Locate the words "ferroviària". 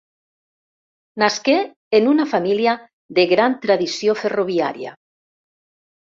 4.23-4.95